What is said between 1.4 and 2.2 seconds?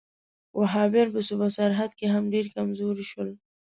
سرحد کې